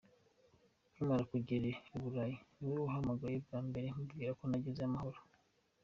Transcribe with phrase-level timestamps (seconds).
[0.91, 1.65] Nkimara kugera
[1.95, 5.19] i Burayi niwe nahamagaye bwa mbere mubwira ko nagezeyo amahoro.